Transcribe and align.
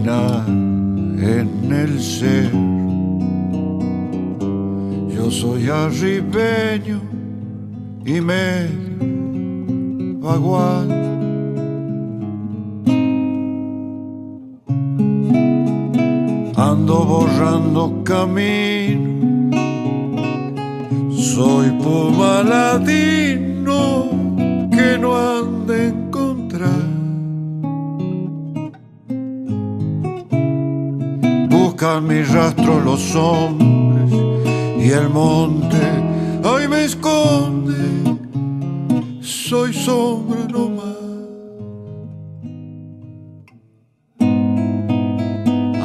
por 0.00 0.63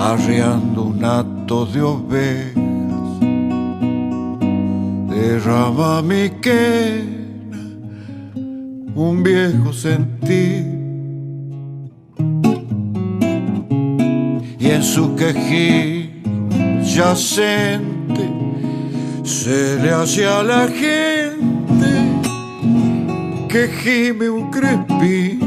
Arriando 0.01 0.83
un 0.83 1.03
hato 1.03 1.65
de 1.65 1.81
ovejas, 1.81 3.19
derrama 5.09 6.01
mi 6.01 6.29
quena, 6.41 7.59
un 8.95 9.21
viejo 9.21 9.73
sentir. 9.73 10.65
Y 14.57 14.67
en 14.69 14.83
su 14.83 15.15
quejín 15.17 16.23
yacente 16.81 18.29
se 19.23 19.75
le 19.81 19.91
hace 19.91 20.25
a 20.25 20.41
la 20.43 20.67
gente 20.69 21.91
que 23.49 23.67
gime 23.67 24.29
un 24.29 24.49
crespín. 24.49 25.39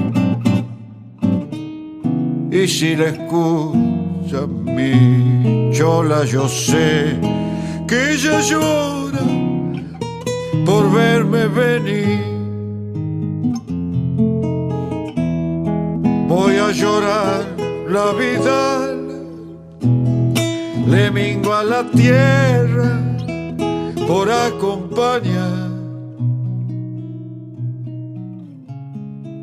Y 2.51 2.69
si 2.69 2.95
la 2.95 3.07
escucha 3.07 3.92
mi 4.41 5.71
chola, 5.73 6.25
yo 6.25 6.49
sé 6.49 7.19
que 7.87 8.13
ella 8.13 8.41
llora 8.41 9.21
por 10.65 10.91
verme 10.93 11.47
venir. 11.49 12.21
Voy 16.29 16.57
a 16.57 16.71
llorar 16.73 17.45
la 17.89 18.13
vida, 18.13 18.95
le 20.87 21.11
mingo 21.11 21.53
a 21.53 21.63
la 21.63 21.85
tierra 21.91 23.01
por 24.07 24.31
acompañar. 24.31 25.71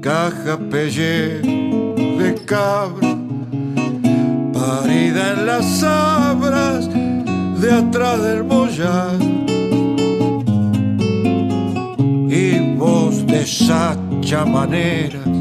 Caja 0.01 0.57
pelle 0.71 1.41
de 1.41 2.35
cabra, 2.45 3.18
parida 4.69 5.31
en 5.33 5.45
las 5.47 5.65
sabras 5.79 6.87
de 7.61 7.71
atrás 7.71 8.21
del 8.21 8.43
mollar. 8.43 9.17
Y 12.41 12.75
voz 12.77 13.25
de 13.25 13.45
sacha 13.47 14.45
maneras 14.45 15.33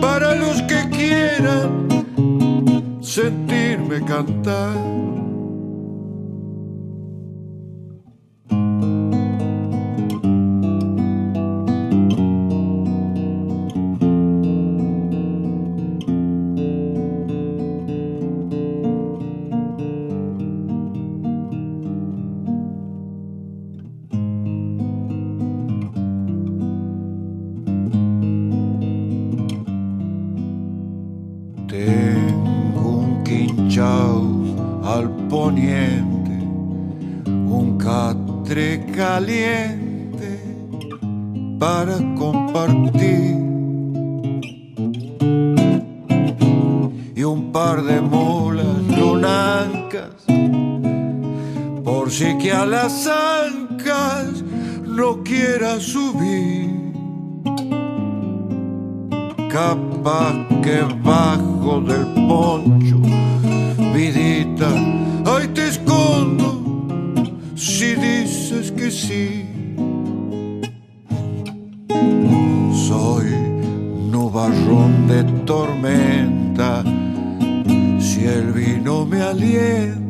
para 0.00 0.34
los 0.34 0.62
que 0.62 0.80
quieran 0.98 1.70
sentirme 3.02 3.98
cantar. 4.12 4.76
Al 34.84 35.10
poniente, 35.28 36.38
un 37.26 37.78
catre 37.78 38.84
caliente 38.86 40.40
para 41.58 41.96
compartir 42.14 43.36
y 47.16 47.22
un 47.24 47.50
par 47.52 47.82
de 47.82 48.00
mulas 48.00 48.82
lunancas 48.98 50.24
por 51.84 52.10
si 52.10 52.36
que 52.38 52.52
a 52.52 52.66
las 52.66 53.06
ancas 53.06 54.44
no 54.86 55.22
quiera 55.22 55.80
subir. 55.80 56.64
Capaz 59.50 60.34
que 60.62 60.82
bajo 61.02 61.80
del 61.80 62.06
poncho, 62.26 63.00
vidita, 63.94 64.70
ahí 65.24 65.46
te 65.54 65.68
escondo 65.68 66.48
si 67.54 67.94
dices 67.94 68.72
que 68.72 68.90
sí. 68.90 69.46
Soy 72.88 73.26
nubarrón 74.10 75.06
de 75.06 75.22
tormenta, 75.44 76.82
si 78.00 78.24
el 78.24 78.52
vino 78.52 79.06
me 79.06 79.22
alienta 79.22 80.04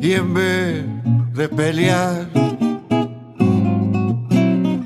y 0.00 0.12
en 0.12 0.34
vez 0.34 0.84
de 1.34 1.48
pelear, 1.48 2.28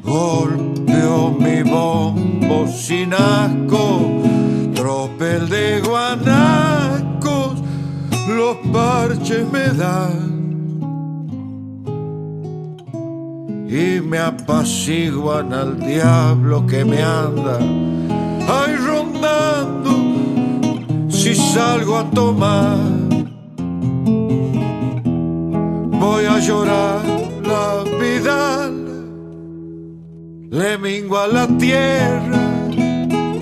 golpeo 0.02 1.36
mi 1.38 1.62
bombo 1.62 2.66
sin 2.68 3.12
asco, 3.12 4.17
los 8.48 8.56
parches 8.72 9.44
me 9.52 9.66
dan 9.82 10.38
y 13.68 14.00
me 14.00 14.18
apaciguan 14.18 15.52
al 15.52 15.78
diablo 15.78 16.66
que 16.66 16.82
me 16.82 17.02
anda 17.02 17.58
ahí 17.58 18.74
rondando 18.76 19.90
si 21.10 21.34
salgo 21.34 21.98
a 21.98 22.04
tomar. 22.10 22.78
Voy 26.00 26.24
a 26.24 26.38
llorar 26.38 27.02
la 27.52 27.84
vida 28.00 28.70
le 30.50 30.78
mingo 30.78 31.18
a 31.18 31.26
la 31.26 31.46
tierra 31.58 32.44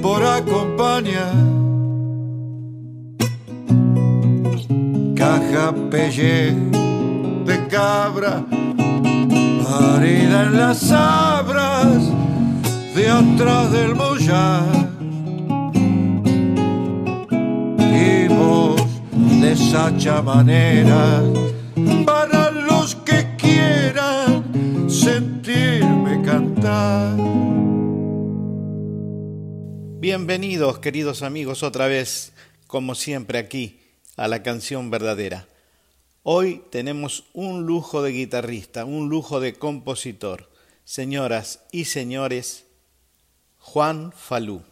por 0.02 0.24
acompañar. 0.24 1.45
Caja 5.26 5.72
de 5.72 7.66
cabra, 7.68 8.46
parida 9.64 10.42
en 10.44 10.56
las 10.56 10.78
sabras 10.78 12.12
de 12.94 13.08
atrás 13.08 13.72
del 13.72 13.96
mollar. 13.96 14.62
Y 17.92 18.28
voz 18.28 18.80
de 19.40 19.56
sacha 19.56 20.22
manera 20.22 21.24
para 22.04 22.52
los 22.52 22.94
que 22.94 23.26
quieran 23.36 24.44
sentirme 24.88 26.22
cantar. 26.22 27.16
Bienvenidos, 29.98 30.78
queridos 30.78 31.22
amigos, 31.22 31.64
otra 31.64 31.88
vez, 31.88 32.32
como 32.68 32.94
siempre, 32.94 33.40
aquí 33.40 33.85
a 34.16 34.28
la 34.28 34.42
canción 34.42 34.90
verdadera. 34.90 35.46
Hoy 36.22 36.64
tenemos 36.70 37.24
un 37.34 37.66
lujo 37.66 38.02
de 38.02 38.10
guitarrista, 38.10 38.84
un 38.84 39.08
lujo 39.08 39.38
de 39.38 39.54
compositor. 39.54 40.50
Señoras 40.84 41.60
y 41.70 41.84
señores, 41.84 42.64
Juan 43.58 44.12
Falú. 44.12 44.62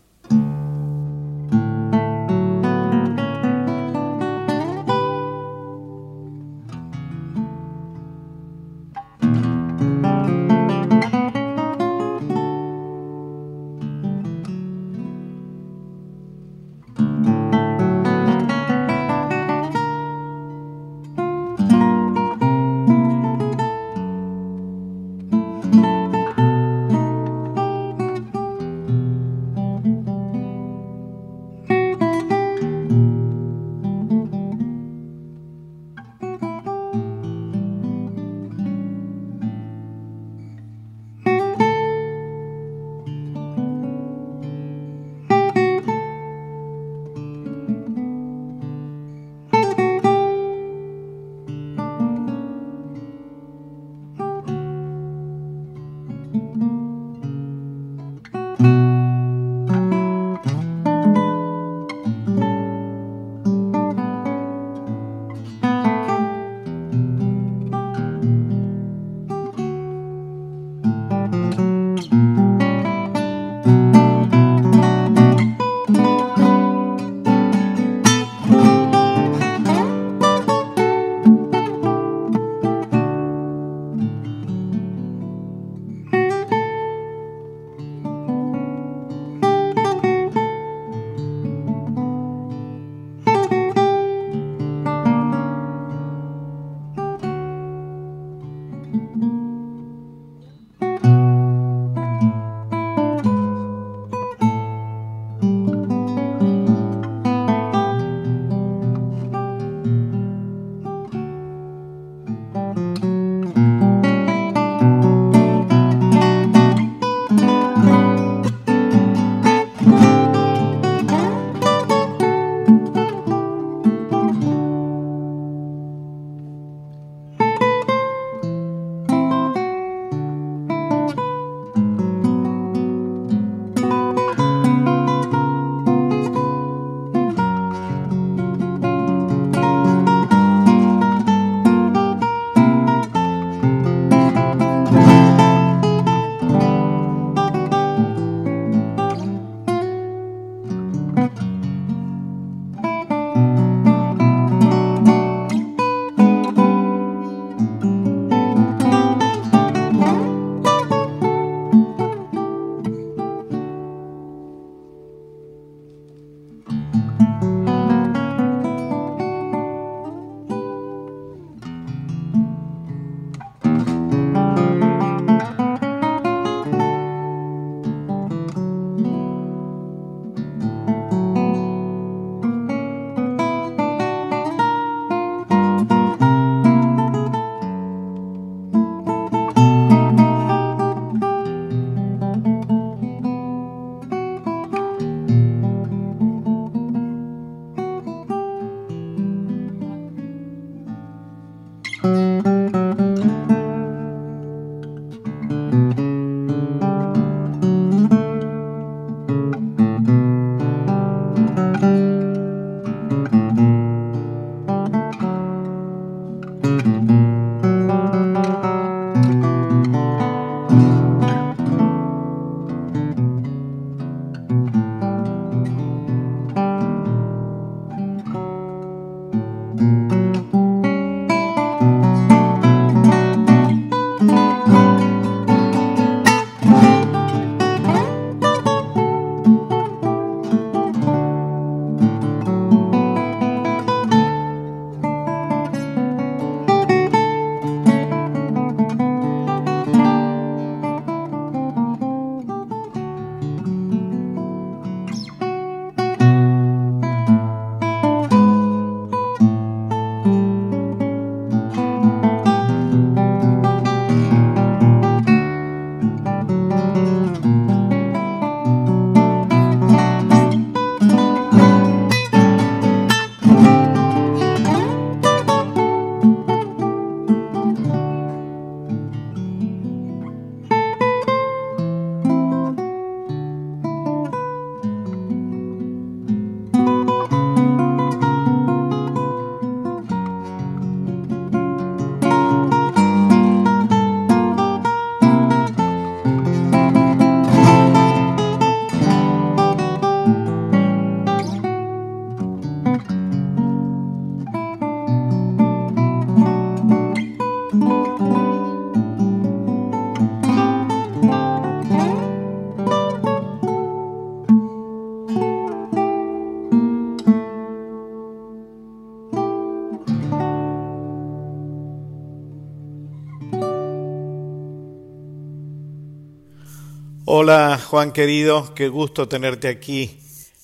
Hola 327.36 327.80
Juan 327.84 328.12
querido, 328.12 328.76
qué 328.76 328.88
gusto 328.88 329.26
tenerte 329.26 329.66
aquí 329.66 330.20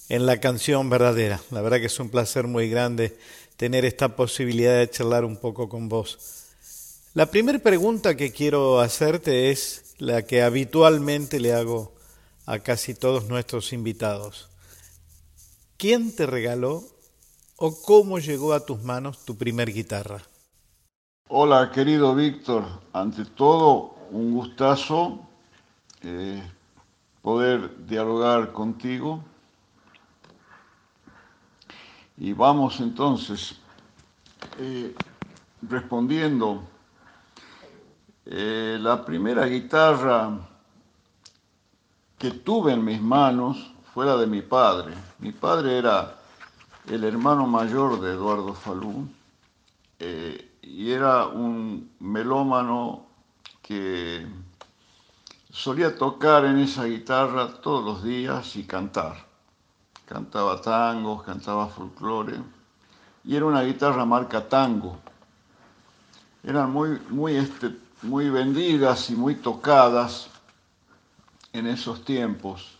en 0.09 0.25
la 0.25 0.39
canción 0.39 0.89
verdadera. 0.89 1.41
La 1.51 1.63
verdad 1.63 1.79
que 1.79 1.87
es 1.87 1.99
un 1.99 2.11
placer 2.11 2.47
muy 2.47 2.71
grande 2.71 3.19
tener 3.57 3.85
esta 3.85 4.15
posibilidad 4.15 4.79
de 4.79 4.89
charlar 4.89 5.25
un 5.25 5.37
poco 5.37 5.69
con 5.69 5.89
vos. 5.89 6.47
La 7.13 7.27
primera 7.27 7.59
pregunta 7.59 8.17
que 8.17 8.31
quiero 8.31 8.79
hacerte 8.79 9.51
es 9.51 9.97
la 9.99 10.23
que 10.23 10.45
habitualmente 10.45 11.41
le 11.41 11.55
hago 11.55 11.93
a 12.47 12.61
casi 12.61 12.95
todos 12.95 13.27
nuestros 13.27 13.73
invitados. 13.73 14.49
¿Quién 15.77 16.15
te 16.15 16.25
regaló 16.25 16.85
o 17.57 17.83
cómo 17.83 18.21
llegó 18.21 18.53
a 18.53 18.65
tus 18.65 18.81
manos 18.85 19.25
tu 19.25 19.37
primer 19.37 19.73
guitarra? 19.73 20.23
Hola 21.31 21.73
querido 21.75 22.15
Víctor, 22.15 22.65
ante 22.93 23.25
todo 23.25 23.97
un 24.13 24.35
gustazo. 24.35 25.27
Eh, 26.03 26.41
poder 27.23 27.87
dialogar 27.87 28.53
contigo. 28.53 29.23
Y 32.17 32.33
vamos 32.33 32.81
entonces 32.81 33.59
eh, 34.59 34.95
respondiendo. 35.63 36.63
Eh, 38.27 38.79
la 38.81 39.05
primera 39.05 39.47
guitarra 39.47 40.39
que 42.19 42.31
tuve 42.31 42.75
en 42.75 42.85
mis 42.85 43.01
manos 43.01 43.73
fue 43.93 44.07
la 44.07 44.17
de 44.17 44.27
mi 44.27 44.43
padre. 44.43 44.95
Mi 45.19 45.33
padre 45.33 45.79
era 45.79 46.17
el 46.89 47.05
hermano 47.05 47.47
mayor 47.47 48.01
de 48.01 48.13
Eduardo 48.13 48.55
Falú 48.55 49.09
eh, 49.99 50.51
y 50.63 50.91
era 50.91 51.27
un 51.27 51.91
melómano 51.99 53.07
que 53.63 54.27
solía 55.51 55.97
tocar 55.97 56.45
en 56.45 56.59
esa 56.59 56.85
guitarra 56.85 57.49
todos 57.61 57.85
los 57.85 58.05
días 58.05 58.57
y 58.57 58.65
cantar. 58.65 59.27
Cantaba 60.07 60.61
tangos, 60.61 61.23
cantaba 61.23 61.69
folclore 61.69 62.39
y 63.25 63.37
era 63.37 63.47
una 63.47 63.63
guitarra 63.63 64.05
marca 64.05 64.49
tango. 64.49 64.99
Eran 66.43 66.73
muy, 66.73 66.99
muy, 67.11 67.37
este, 67.37 67.77
muy 68.03 68.31
vendidas 68.31 69.11
y 69.11 69.15
muy 69.15 69.37
tocadas 69.37 70.29
en 71.53 71.67
esos 71.67 72.05
tiempos. 72.05 72.79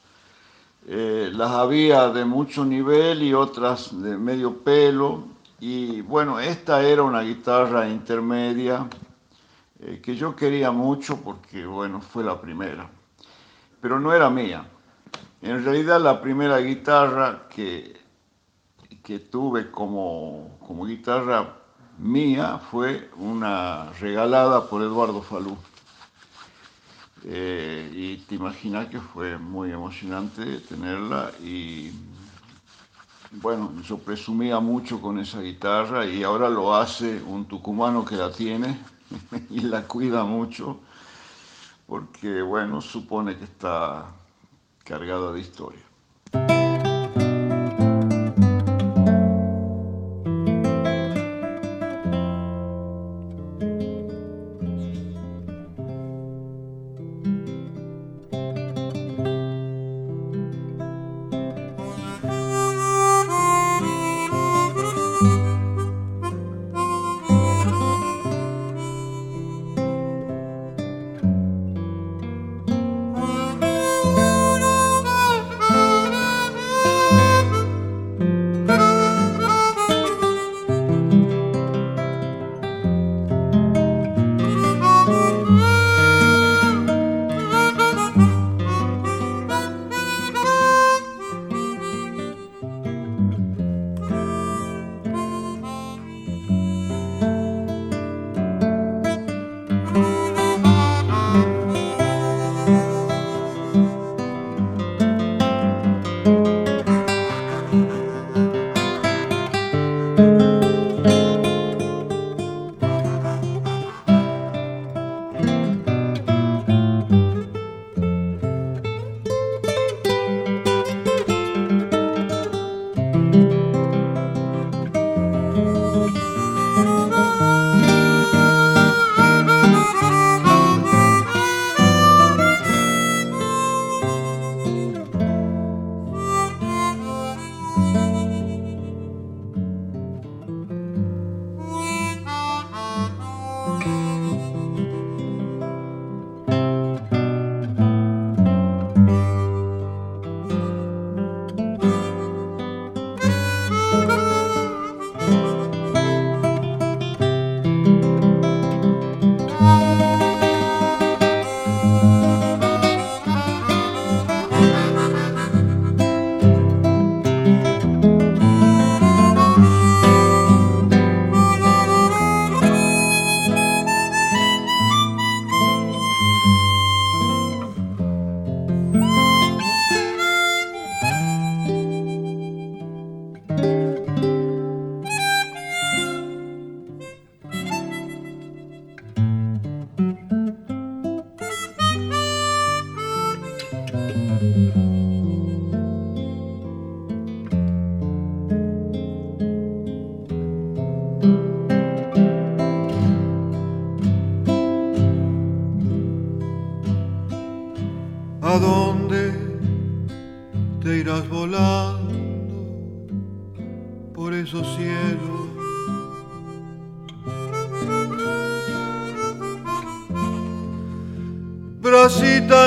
Eh, 0.87 1.31
las 1.33 1.51
había 1.51 2.09
de 2.09 2.25
mucho 2.25 2.65
nivel 2.65 3.23
y 3.23 3.35
otras 3.35 4.01
de 4.01 4.17
medio 4.17 4.57
pelo. 4.59 5.25
Y 5.61 6.01
bueno, 6.01 6.41
esta 6.41 6.83
era 6.83 7.03
una 7.03 7.21
guitarra 7.21 7.87
intermedia 7.89 8.89
eh, 9.83 10.01
que 10.03 10.15
yo 10.15 10.37
quería 10.37 10.71
mucho 10.71 11.23
porque, 11.23 11.65
bueno, 11.65 12.03
fue 12.03 12.23
la 12.23 12.39
primera, 12.39 12.91
pero 13.81 13.99
no 13.99 14.13
era 14.13 14.29
mía. 14.29 14.67
En 15.41 15.65
realidad 15.65 16.01
la 16.01 16.21
primera 16.21 16.59
guitarra 16.59 17.49
que, 17.49 17.99
que 19.03 19.21
tuve 19.21 19.71
como, 19.71 20.59
como 20.67 20.85
guitarra 20.85 21.57
mía 21.99 22.59
fue 22.59 23.11
una 23.17 23.91
regalada 24.01 24.69
por 24.69 24.83
Eduardo 24.83 25.23
Falú. 25.23 25.57
Eh, 27.25 27.91
y 27.95 28.17
te 28.19 28.35
imaginas 28.35 28.89
que 28.89 29.01
fue 29.01 29.37
muy 29.39 29.71
emocionante 29.71 30.59
tenerla 30.61 31.31
y 31.43 31.93
bueno, 33.33 33.73
yo 33.83 33.99
presumía 33.99 34.59
mucho 34.59 35.01
con 35.03 35.19
esa 35.19 35.41
guitarra 35.41 36.07
y 36.07 36.23
ahora 36.23 36.49
lo 36.49 36.75
hace 36.75 37.23
un 37.23 37.45
tucumano 37.45 38.07
que 38.07 38.17
la 38.17 38.33
tiene 38.33 38.79
y 39.51 39.61
la 39.61 39.87
cuida 39.87 40.25
mucho 40.25 40.81
porque, 41.91 42.41
bueno, 42.41 42.81
supone 42.81 43.37
que 43.37 43.45
está 43.45 44.07
cargada 44.85 45.33
de 45.33 45.41
historia. 45.41 45.90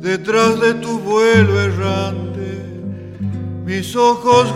Detrás 0.00 0.58
de 0.60 0.74
tu 0.74 0.98
vuelo 1.00 1.60
errante, 1.60 2.62
mis 3.64 3.94
ojos 3.94 4.54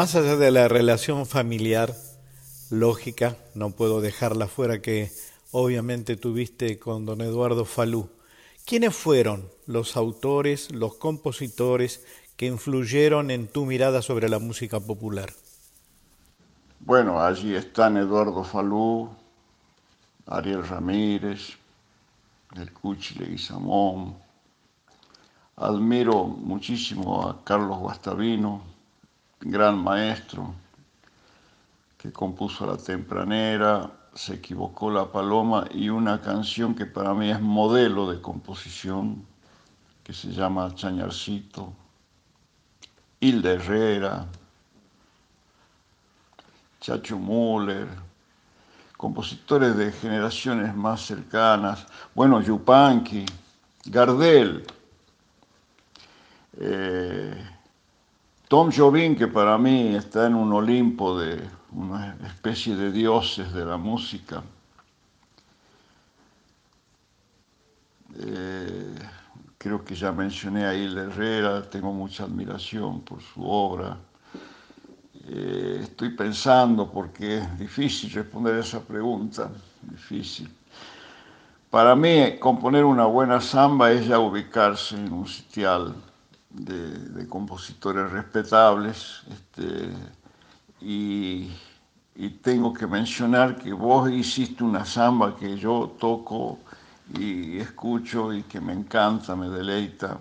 Más 0.00 0.14
allá 0.14 0.38
de 0.38 0.50
la 0.50 0.66
relación 0.66 1.26
familiar, 1.26 1.94
lógica, 2.70 3.36
no 3.54 3.68
puedo 3.72 4.00
dejarla 4.00 4.46
fuera 4.46 4.80
que 4.80 5.12
obviamente 5.50 6.16
tuviste 6.16 6.78
con 6.78 7.04
don 7.04 7.20
Eduardo 7.20 7.66
Falú. 7.66 8.08
¿Quiénes 8.64 8.96
fueron 8.96 9.50
los 9.66 9.98
autores, 9.98 10.72
los 10.72 10.94
compositores 10.94 12.02
que 12.38 12.46
influyeron 12.46 13.30
en 13.30 13.46
tu 13.46 13.66
mirada 13.66 14.00
sobre 14.00 14.30
la 14.30 14.38
música 14.38 14.80
popular? 14.80 15.34
Bueno, 16.78 17.20
allí 17.20 17.54
están 17.54 17.98
Eduardo 17.98 18.42
Falú, 18.42 19.10
Ariel 20.24 20.66
Ramírez, 20.66 21.58
el 22.56 22.72
Cuchi 22.72 23.18
Leguizamón. 23.18 24.16
Admiro 25.56 26.24
muchísimo 26.24 27.28
a 27.28 27.44
Carlos 27.44 27.78
Guastavino, 27.80 28.69
gran 29.40 29.82
maestro 29.82 30.54
que 31.96 32.12
compuso 32.12 32.66
La 32.66 32.76
Tempranera, 32.76 33.90
Se 34.12 34.34
equivocó 34.34 34.90
la 34.90 35.06
paloma 35.12 35.66
y 35.70 35.88
una 35.88 36.20
canción 36.20 36.74
que 36.74 36.84
para 36.84 37.14
mí 37.14 37.30
es 37.30 37.40
modelo 37.40 38.10
de 38.10 38.20
composición, 38.20 39.24
que 40.02 40.12
se 40.12 40.32
llama 40.32 40.74
Chañarcito, 40.74 41.72
Hilda 43.20 43.52
Herrera, 43.52 44.26
Chacho 46.80 47.18
Müller, 47.18 47.86
compositores 48.96 49.76
de 49.76 49.92
generaciones 49.92 50.74
más 50.74 51.02
cercanas, 51.02 51.86
bueno, 52.14 52.40
Yupanqui, 52.40 53.26
Gardel, 53.84 54.66
eh, 56.58 57.49
Tom 58.50 58.72
Jobim, 58.72 59.14
que 59.14 59.28
para 59.28 59.56
mí 59.56 59.94
está 59.94 60.26
en 60.26 60.34
un 60.34 60.52
Olimpo 60.52 61.16
de 61.16 61.40
una 61.70 62.16
especie 62.26 62.74
de 62.74 62.90
dioses 62.90 63.52
de 63.52 63.64
la 63.64 63.76
música. 63.76 64.42
Eh, 68.18 68.92
creo 69.56 69.84
que 69.84 69.94
ya 69.94 70.10
mencioné 70.10 70.66
a 70.66 70.74
Hilda 70.74 71.02
Herrera, 71.02 71.62
tengo 71.70 71.92
mucha 71.92 72.24
admiración 72.24 73.02
por 73.02 73.22
su 73.22 73.48
obra. 73.48 73.96
Eh, 75.28 75.82
estoy 75.82 76.08
pensando 76.08 76.90
porque 76.90 77.38
es 77.38 77.56
difícil 77.56 78.10
responder 78.10 78.56
esa 78.56 78.80
pregunta, 78.80 79.48
difícil. 79.82 80.52
Para 81.70 81.94
mí, 81.94 82.36
componer 82.40 82.84
una 82.84 83.04
buena 83.06 83.40
samba 83.40 83.92
es 83.92 84.08
ya 84.08 84.18
ubicarse 84.18 84.96
en 84.96 85.12
un 85.12 85.28
sitial 85.28 85.94
de, 86.50 87.26
compositores 87.28 88.10
respetables. 88.10 89.22
Este, 89.30 89.90
y, 90.80 91.50
tengo 92.42 92.72
que 92.72 92.86
mencionar 92.86 93.56
que 93.56 93.72
vos 93.72 94.10
hiciste 94.10 94.62
una 94.62 94.84
samba 94.84 95.36
que 95.36 95.56
yo 95.56 95.96
toco 95.98 96.58
y 97.18 97.58
escucho 97.58 98.32
y 98.32 98.42
que 98.42 98.60
me 98.60 98.72
encanta, 98.72 99.34
me 99.34 99.48
deleita. 99.48 100.18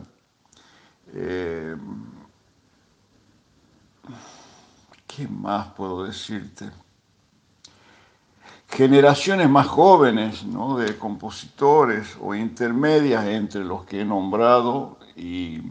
Eh, 1.14 1.76
¿Qué 5.08 5.28
más 5.28 5.68
puedo 5.74 6.04
decirte? 6.06 6.70
Generaciones 8.70 9.50
más 9.50 9.68
jóvenes 9.68 10.46
¿no? 10.46 10.78
de 10.78 10.98
compositores 10.98 12.18
o 12.22 12.36
intermedias 12.36 13.26
entre 13.26 13.64
los 13.64 13.84
que 13.86 14.02
he 14.02 14.06
nombrado 14.06 15.00
y 15.18 15.62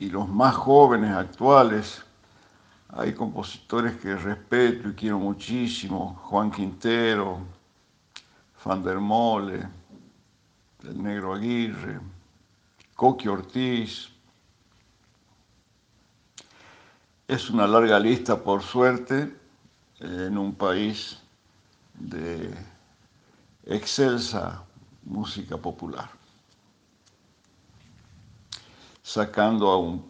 y 0.00 0.08
los 0.08 0.28
más 0.28 0.56
jóvenes 0.56 1.12
actuales, 1.12 2.02
hay 2.88 3.12
compositores 3.12 3.98
que 3.98 4.16
respeto 4.16 4.88
y 4.88 4.94
quiero 4.94 5.18
muchísimo, 5.18 6.18
Juan 6.24 6.50
Quintero, 6.50 7.38
Van 8.64 8.82
der 8.82 8.98
Mole, 8.98 9.68
el 10.84 11.02
Negro 11.02 11.34
Aguirre, 11.34 12.00
Coqui 12.96 13.28
Ortiz. 13.28 14.08
Es 17.28 17.50
una 17.50 17.66
larga 17.66 18.00
lista, 18.00 18.42
por 18.42 18.62
suerte, 18.62 19.36
en 20.00 20.38
un 20.38 20.54
país 20.54 21.20
de 21.94 22.52
excelsa 23.66 24.64
música 25.04 25.58
popular, 25.58 26.10
sacando 29.12 29.68
a 29.70 29.76
un, 29.76 30.08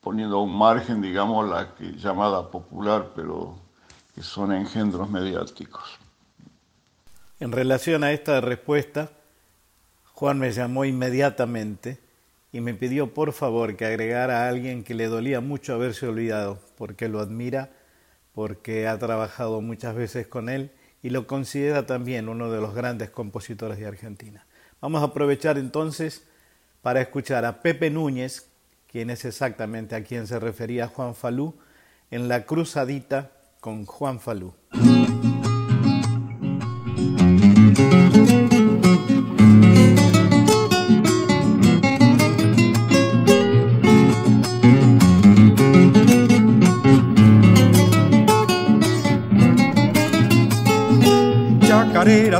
poniendo 0.00 0.38
a 0.38 0.42
un 0.42 0.56
margen, 0.56 1.00
digamos, 1.00 1.48
la 1.48 1.72
que, 1.76 1.92
llamada 1.92 2.50
popular, 2.50 3.12
pero 3.14 3.54
que 4.12 4.22
son 4.22 4.52
engendros 4.52 5.08
mediáticos. 5.08 5.98
En 7.38 7.52
relación 7.52 8.02
a 8.02 8.10
esta 8.10 8.40
respuesta, 8.40 9.10
Juan 10.14 10.40
me 10.40 10.50
llamó 10.50 10.84
inmediatamente 10.84 11.98
y 12.52 12.60
me 12.60 12.74
pidió 12.74 13.14
por 13.14 13.32
favor 13.32 13.76
que 13.76 13.86
agregara 13.86 14.44
a 14.44 14.48
alguien 14.48 14.82
que 14.82 14.94
le 14.94 15.06
dolía 15.06 15.40
mucho 15.40 15.74
haberse 15.74 16.08
olvidado, 16.08 16.58
porque 16.76 17.08
lo 17.08 17.20
admira, 17.20 17.70
porque 18.34 18.88
ha 18.88 18.98
trabajado 18.98 19.60
muchas 19.60 19.94
veces 19.94 20.26
con 20.26 20.48
él 20.48 20.72
y 21.04 21.10
lo 21.10 21.28
considera 21.28 21.86
también 21.86 22.28
uno 22.28 22.50
de 22.50 22.60
los 22.60 22.74
grandes 22.74 23.10
compositores 23.10 23.78
de 23.78 23.86
Argentina. 23.86 24.44
Vamos 24.80 25.02
a 25.02 25.06
aprovechar 25.06 25.56
entonces 25.56 26.26
para 26.82 27.00
escuchar 27.00 27.44
a 27.44 27.60
Pepe 27.60 27.90
Núñez, 27.90 28.50
quien 28.86 29.10
es 29.10 29.24
exactamente 29.24 29.94
a 29.94 30.02
quien 30.02 30.26
se 30.26 30.38
refería 30.38 30.88
Juan 30.88 31.14
Falú, 31.14 31.54
en 32.10 32.28
la 32.28 32.44
cruzadita 32.44 33.30
con 33.60 33.84
Juan 33.86 34.20
Falú. 34.20 34.54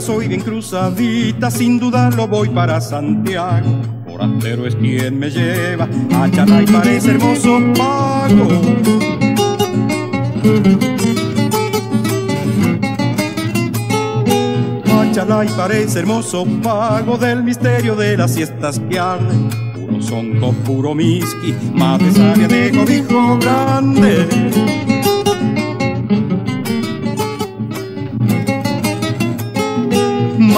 soy 0.00 0.29
bien 0.29 0.40
cruzadita, 0.40 1.50
sin 1.50 1.79
dudarlo 1.79 2.26
voy 2.26 2.48
para 2.48 2.81
Santiago. 2.81 3.99
Forastero 4.20 4.66
es 4.66 4.76
quien 4.76 5.18
me 5.18 5.30
lleva, 5.30 5.88
a 6.14 6.30
Chalay 6.30 6.66
parece 6.66 7.12
hermoso 7.12 7.59
pago. 7.74 8.48
Chalay 15.14 15.48
parece 15.56 16.00
hermoso 16.00 16.44
pago 16.62 17.16
del 17.16 17.42
misterio 17.42 17.96
de 17.96 18.18
las 18.18 18.35
siestas 18.35 18.78
que 18.90 18.98
arden. 18.98 19.48
Puro 19.74 20.02
sonco, 20.02 20.52
puro 20.66 20.94
miski, 20.94 21.54
mate 21.72 22.12
sabia 22.12 22.46
de 22.46 22.72
cobijo 22.72 23.38
grande. 23.38 24.89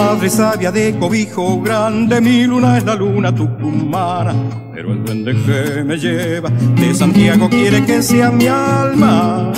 Madre 0.05 0.29
sabia 0.31 0.73
de 0.73 0.99
cobijo 0.99 1.61
grande, 1.61 2.21
mi 2.21 2.45
luna 2.45 2.79
es 2.79 2.85
la 2.85 2.95
luna 2.97 3.33
tucumana. 3.33 4.35
Pero 4.75 4.93
el 4.93 5.05
duende 5.05 5.33
que 5.33 5.85
me 5.85 5.97
lleva 5.97 6.51
de 6.51 6.95
Santiago 6.95 7.49
quiere 7.49 7.85
que 7.85 8.03
sea 8.03 8.31
mi 8.31 8.47
alma. 8.47 9.53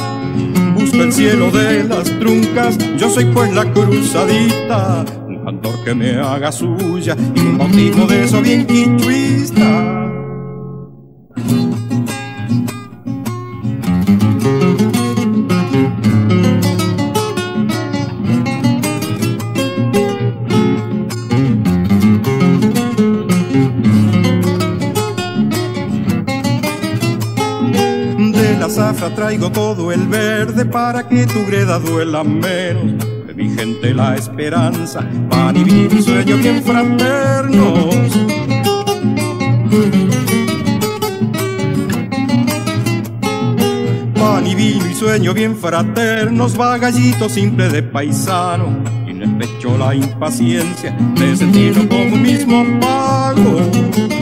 Busco 0.74 1.02
el 1.02 1.12
cielo 1.12 1.50
de 1.50 1.84
las 1.84 2.04
truncas, 2.20 2.76
yo 2.98 3.08
soy 3.08 3.24
pues 3.26 3.54
la 3.54 3.64
cruzadita. 3.72 5.04
Un 5.26 5.44
cantor 5.44 5.84
que 5.84 5.94
me 5.94 6.16
haga 6.16 6.52
suya 6.52 7.16
y 7.34 7.40
un 7.40 7.58
bautismo 7.58 8.06
de 8.06 8.24
eso 8.24 8.40
bien 8.42 8.66
quichuista. 8.66 9.83
Todo 29.50 29.92
el 29.92 30.06
verde 30.06 30.64
para 30.64 31.06
que 31.08 31.26
tu 31.26 31.44
greda 31.46 31.78
duela 31.78 32.24
menos. 32.24 33.04
De 33.26 33.34
mi 33.34 33.48
gente 33.50 33.92
la 33.92 34.16
esperanza, 34.16 35.00
pan 35.28 35.56
y 35.56 35.64
vino 35.64 35.98
y 35.98 36.02
sueño 36.02 36.36
bien 36.36 36.62
fraternos. 36.62 37.94
Pan 44.14 44.46
y 44.46 44.54
vino 44.54 44.86
y 44.88 44.94
sueño 44.94 45.34
bien 45.34 45.56
fraternos, 45.56 46.58
va 46.58 46.78
gallito 46.78 47.28
simple 47.28 47.68
de 47.68 47.82
paisano. 47.82 48.82
Y 49.06 49.10
en 49.10 49.22
el 49.22 49.36
pecho 49.36 49.76
la 49.76 49.94
impaciencia 49.94 50.96
de 51.18 51.36
sentirlo 51.36 51.88
como 51.88 52.16
mismo 52.16 52.64
pago 52.80 54.13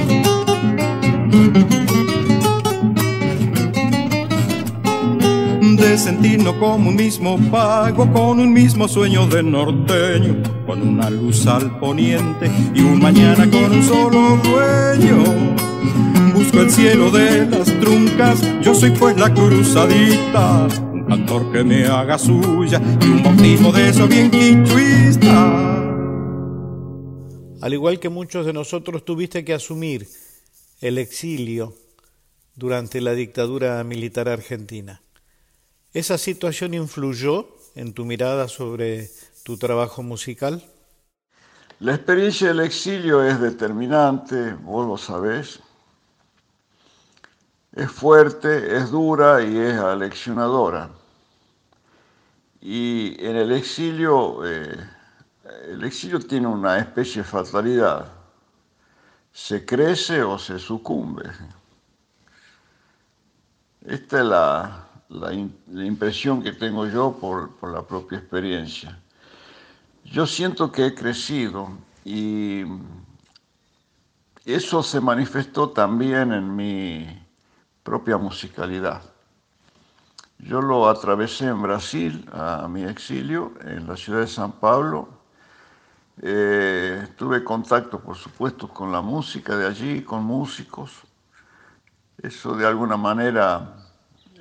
de 5.93 6.55
como 6.59 6.89
un 6.89 6.97
mismo 6.97 7.39
pago, 7.51 8.11
con 8.15 8.41
un 8.41 8.51
mismo 8.51 8.89
sueño 8.89 9.27
de 9.27 9.43
norteño, 9.43 10.43
con 10.65 10.81
una 10.81 11.11
luz 11.11 11.47
al 11.47 11.79
poniente 11.79 12.51
y 12.75 12.81
un 12.81 12.99
mañana 12.99 13.45
con 13.51 13.71
un 13.71 13.83
solo 13.83 14.39
dueño. 14.43 15.23
Busco 16.35 16.61
el 16.61 16.71
cielo 16.71 17.11
de 17.11 17.45
las 17.45 17.67
truncas, 17.79 18.41
yo 18.63 18.75
soy 18.75 18.93
pues 18.93 19.19
la 19.19 19.35
cruzadita, 19.35 20.67
un 20.95 21.05
cantor 21.05 21.53
que 21.53 21.63
me 21.63 21.85
haga 21.85 22.19
suya 22.19 22.81
y 22.99 23.05
un 23.05 23.23
bautismo 23.23 23.71
de 23.71 23.91
eso 23.91 24.09
bien 24.09 24.31
quichuista. 24.31 25.77
Al 27.61 27.75
igual 27.75 28.01
que 28.01 28.09
muchos 28.09 28.47
de 28.47 28.55
nosotros 28.55 29.05
tuviste 29.05 29.45
que 29.45 29.53
asumir 29.53 30.09
el 30.81 30.97
exilio 30.97 31.75
durante 32.57 33.03
la 33.03 33.13
dictadura 33.13 33.85
militar 33.85 34.31
argentina. 34.31 35.03
¿Esa 35.95 36.17
situación 36.17 36.73
influyó 36.73 37.49
en 37.75 37.93
tu 37.93 38.07
mirada 38.07 38.49
sobre 38.49 39.11
tu 39.45 39.59
trabajo 39.59 40.03
musical? 40.03 40.65
La 41.81 41.95
experiencia 41.95 42.49
del 42.49 42.61
exilio 42.61 43.23
es 43.23 43.39
determinante, 43.39 44.55
vos 44.55 44.87
lo 44.87 44.97
sabés. 44.97 45.61
Es 47.75 47.91
fuerte, 47.91 48.75
es 48.75 48.91
dura 48.91 49.43
y 49.43 49.59
es 49.59 49.75
aleccionadora. 49.75 50.89
Y 52.63 53.23
en 53.23 53.37
el 53.37 53.53
exilio, 53.53 54.47
eh, 54.47 54.75
el 55.69 55.85
exilio 55.85 56.21
tiene 56.21 56.47
una 56.47 56.79
especie 56.79 57.21
de 57.21 57.29
fatalidad. 57.29 58.11
Se 59.31 59.67
crece 59.67 60.23
o 60.23 60.39
se 60.39 60.59
sucumbe. 60.59 61.31
Esta 63.85 64.21
es 64.21 64.25
la, 64.25 64.92
la, 65.13 65.33
impresión 65.85 66.43
que 66.43 66.53
tengo 66.53 66.87
yo 66.87 67.13
por, 67.21 67.51
la 67.71 67.83
propia 67.83 68.19
experiencia. 68.19 68.99
Yo 70.05 70.27
siento 70.27 70.73
que 70.73 70.87
he 70.87 70.95
crecido 70.95 71.71
y 72.05 72.65
eso 74.45 74.83
se 74.83 75.01
manifestó 75.01 75.71
también 75.71 76.33
en 76.33 76.57
mi 76.57 77.07
propia 77.83 78.17
musicalidad. 78.17 79.03
Yo 80.39 80.61
lo 80.61 80.89
atravesé 80.89 81.47
en 81.47 81.63
Brasil, 81.63 82.29
a 82.33 82.67
mi 82.69 82.83
exilio, 82.83 83.53
en 83.61 83.87
la 83.87 83.97
ciudad 83.97 84.21
de 84.21 84.27
San 84.27 84.53
Pablo. 84.53 85.09
Eh, 86.21 87.07
tuve 87.17 87.45
contacto, 87.45 88.01
por 88.01 88.17
supuesto, 88.17 88.67
con 88.67 88.91
la 88.91 89.01
música 89.01 89.57
de 89.57 89.67
allí, 89.67 90.03
con 90.03 90.25
músicos. 90.25 90.91
Eso 92.19 92.57
de 92.57 92.67
alguna 92.67 92.97
manera 92.97 93.82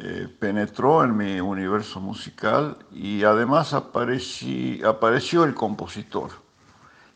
eh, 0.04 0.28
penetró 0.40 1.04
en 1.04 1.16
mi 1.16 1.40
universo 1.40 2.00
musical 2.00 2.76
y 2.92 3.24
además 3.24 3.72
apareció 3.74 5.44
el 5.44 5.54
compositor. 5.54 6.32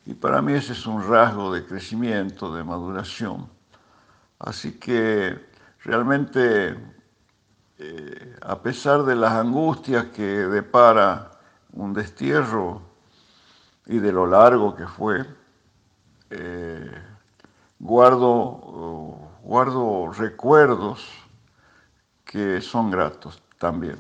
Y 0.06 0.14
para 0.14 0.40
mí 0.44 0.54
ese 0.54 0.74
es 0.74 0.86
un 0.86 1.02
rasgo 1.10 1.52
de 1.52 1.66
crecimiento, 1.66 2.54
de 2.54 2.64
maduración. 2.64 3.50
Así 4.38 4.74
que 4.74 5.48
realmente, 5.84 6.78
eh, 7.80 8.36
a 8.44 8.62
pesar 8.62 9.02
de 9.02 9.16
las 9.16 9.32
angustias 9.32 10.06
que 10.16 10.22
depara 10.22 11.32
un 11.74 11.92
destierro 11.92 12.84
y 13.88 13.98
de 13.98 14.12
lo 14.12 14.28
largo 14.28 14.76
que 14.76 14.86
fue, 14.86 15.26
eh, 16.30 16.92
guardo, 17.80 19.32
guardo 19.42 20.12
recuerdos 20.12 21.25
que 22.36 22.60
son 22.60 22.92
gratos 22.92 23.42
también. 23.58 23.96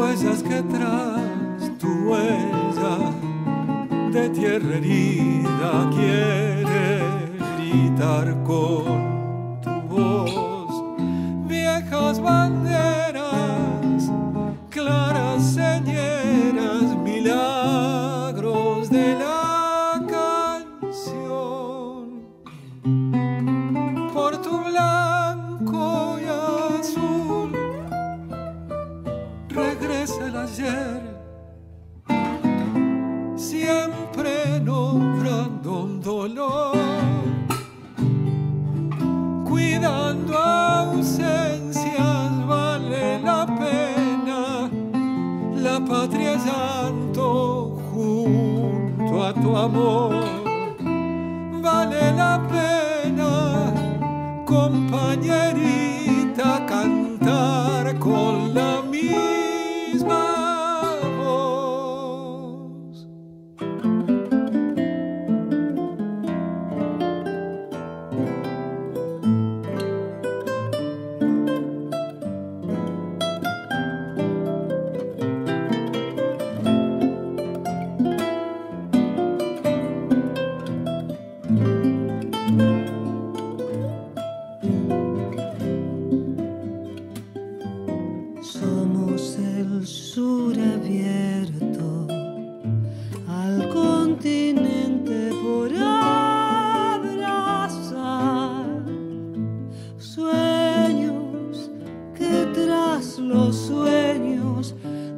huellas 0.00 0.42
que 0.42 0.62
tras 0.62 1.78
tu 1.78 1.88
huella 2.08 3.12
de 4.10 4.28
tierra 4.30 4.76
herida 4.76 5.90
quiere 5.94 7.02
gritar 7.58 8.42
con 8.44 9.09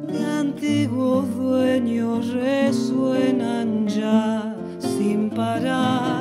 de 0.07 0.25
antiguos 0.25 1.25
dueños 1.35 2.27
resuenan 2.33 3.87
ya 3.87 4.55
sin 4.79 5.29
parar. 5.29 6.12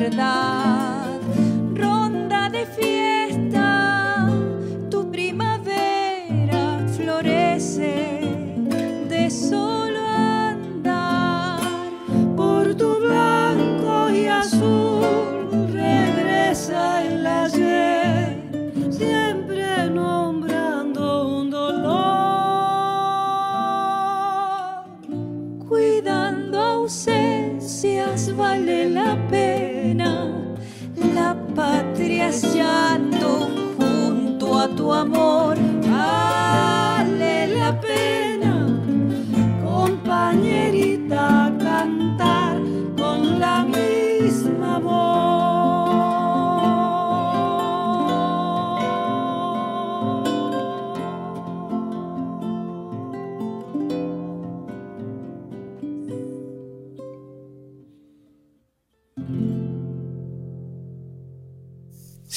verdad. 0.00 0.47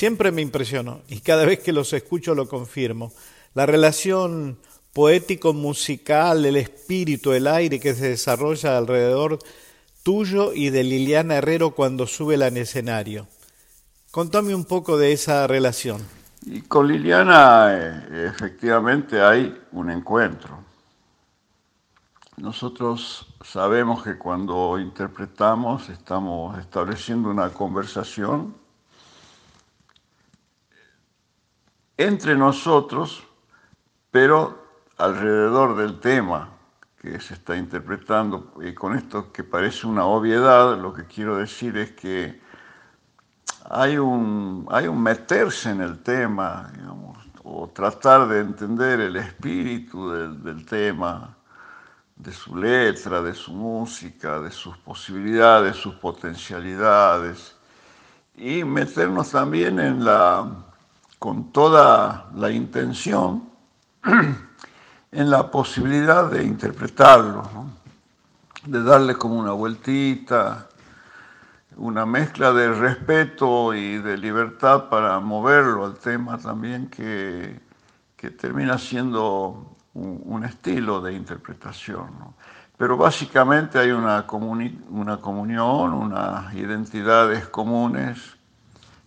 Siempre 0.02 0.32
me 0.32 0.42
impresionó 0.42 1.02
y 1.10 1.20
cada 1.20 1.46
vez 1.46 1.60
que 1.60 1.72
los 1.72 1.94
escucho 1.94 2.34
lo 2.34 2.50
confirmo. 2.50 3.14
La 3.54 3.68
relación 3.68 4.58
poético-musical, 4.94 6.44
el 6.44 6.56
espíritu, 6.56 7.34
el 7.34 7.46
aire 7.46 7.80
que 7.80 7.94
se 7.94 8.10
desarrolla 8.10 8.80
alrededor 8.80 9.38
tuyo 10.02 10.54
y 10.54 10.72
de 10.72 10.84
Liliana 10.84 11.36
Herrero 11.36 11.76
cuando 11.76 12.08
sube 12.08 12.34
al 12.34 12.58
escenario. 12.58 13.28
Contame 14.10 14.56
un 14.56 14.66
poco 14.66 14.98
de 14.98 15.12
esa 15.12 15.46
relación. 15.46 16.02
Y 16.48 16.62
con 16.62 16.88
Liliana 16.88 17.68
eh, 17.70 18.28
efectivamente 18.28 19.22
hay 19.22 19.56
un 19.72 19.92
encuentro. 19.92 20.64
Nosotros 22.38 23.28
sabemos 23.44 24.02
que 24.02 24.18
cuando 24.18 24.80
interpretamos 24.80 25.90
estamos 25.90 26.58
estableciendo 26.58 27.30
una 27.30 27.50
conversación 27.50 28.61
entre 32.04 32.36
nosotros, 32.36 33.24
pero 34.12 34.62
alrededor 34.98 35.76
del 35.76 36.00
tema 36.00 36.50
que 37.02 37.20
se 37.20 37.34
está 37.34 37.56
interpretando. 37.58 38.54
Y 38.62 38.74
con 38.74 38.96
esto 38.96 39.32
que 39.32 39.44
parece 39.44 39.88
una 39.88 40.06
obviedad, 40.06 40.78
lo 40.80 40.94
que 40.94 41.06
quiero 41.06 41.38
decir 41.38 41.78
es 41.78 41.92
que 41.92 42.42
hay 43.70 43.98
un, 43.98 44.68
hay 44.70 44.88
un 44.88 45.02
meterse 45.02 45.72
en 45.72 45.82
el 45.82 46.04
tema, 46.04 46.72
digamos, 46.76 47.18
o 47.44 47.68
tratar 47.70 48.28
de 48.28 48.42
entender 48.42 49.00
el 49.00 49.16
espíritu 49.16 50.12
del, 50.12 50.44
del 50.44 50.66
tema, 50.66 51.36
de 52.16 52.32
su 52.32 52.56
letra, 52.56 53.22
de 53.22 53.34
su 53.34 53.52
música, 53.52 54.40
de 54.40 54.52
sus 54.52 54.78
posibilidades, 54.78 55.76
sus 55.76 55.96
potencialidades, 55.96 57.56
y 58.36 58.64
meternos 58.64 59.32
también 59.32 59.80
en 59.80 60.06
la 60.06 60.48
con 61.22 61.52
toda 61.52 62.32
la 62.34 62.50
intención 62.50 63.48
en 65.12 65.30
la 65.30 65.52
posibilidad 65.52 66.32
de 66.32 66.44
interpretarlo, 66.44 67.48
de 68.66 68.82
darle 68.82 69.14
como 69.14 69.36
una 69.36 69.52
vueltita, 69.52 70.68
una 71.78 72.08
mezcla 72.08 72.52
de 72.54 72.74
respeto 72.74 73.76
y 73.76 74.00
de 74.00 74.18
libertad 74.18 74.90
para 74.90 75.20
moverlo 75.20 75.86
al 75.86 75.94
tema 76.00 76.40
también 76.40 76.90
que, 76.90 77.60
que 78.16 78.32
termina 78.32 78.80
siendo 78.80 79.78
un, 79.94 80.24
un, 80.26 80.44
estilo 80.44 81.02
de 81.02 81.14
interpretación. 81.14 82.18
¿no? 82.18 82.34
Pero 82.76 82.98
básicamente 82.98 83.78
hay 83.78 83.92
una, 83.92 84.26
una 84.90 85.18
comunión, 85.18 85.94
unas 85.94 86.52
identidades 86.56 87.48
comunes 87.48 88.41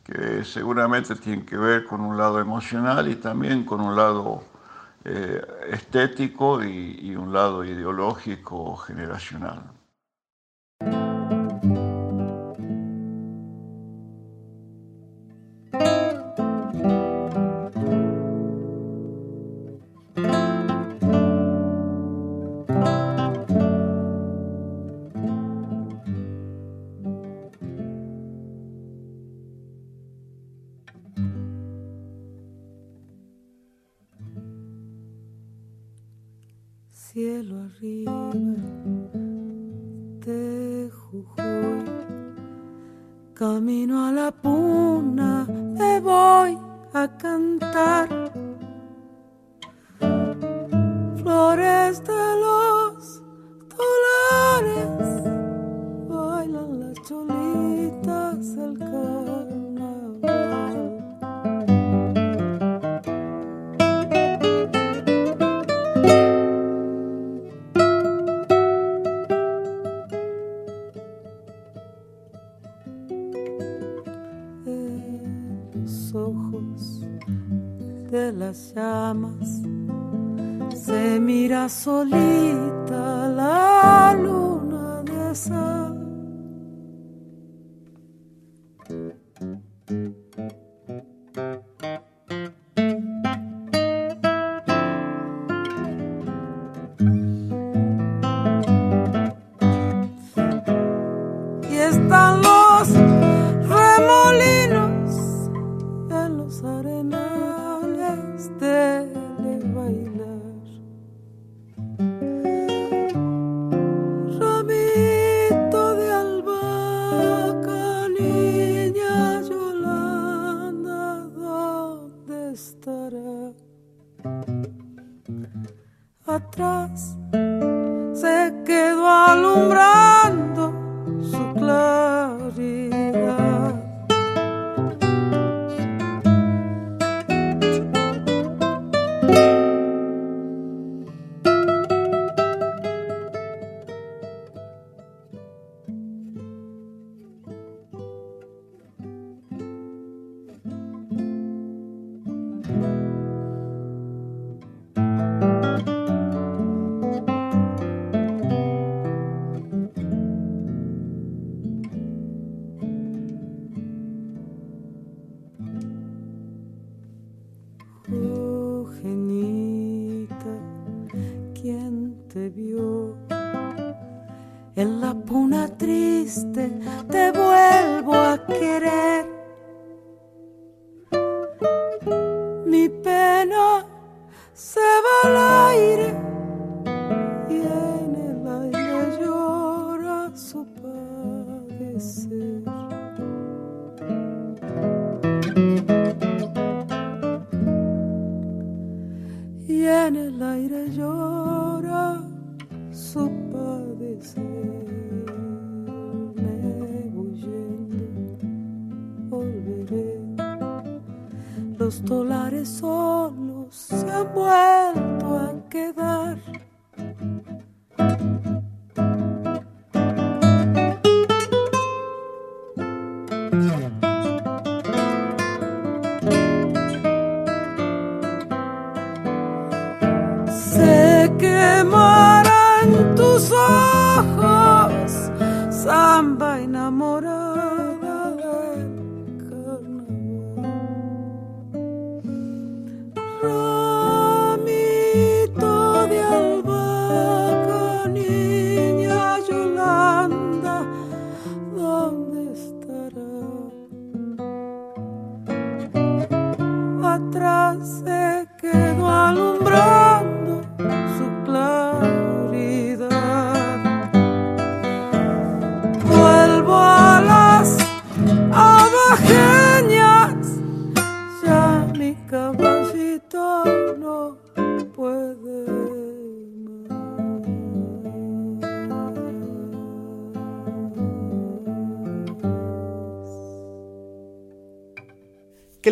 que 0.04 0.44
seguramente 0.44 1.16
tienen 1.16 1.46
que 1.46 1.56
ver 1.56 1.84
con 1.86 2.00
un 2.00 2.16
lado 2.16 2.40
emocional 2.40 3.08
y 3.10 3.16
también 3.16 3.64
con 3.64 3.80
un 3.80 3.96
lado 3.96 4.44
eh, 5.04 5.42
estético 5.70 6.62
y, 6.62 6.98
y 7.02 7.16
un 7.16 7.32
lado 7.32 7.64
ideológico 7.64 8.76
generacional. 8.76 9.62
Cielo 37.14 37.54
arriba 37.62 38.32
de 40.26 40.90
Jujuy. 40.90 41.84
Camino 43.34 44.06
a 44.06 44.10
la 44.10 44.32
puna, 44.32 45.46
me 45.48 46.00
voy 46.00 46.58
a 46.92 47.06
cantar. 47.16 48.23